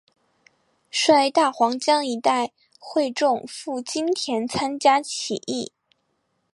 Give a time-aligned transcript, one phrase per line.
[0.89, 5.71] 率大湟江一带会众赴金田参加起义。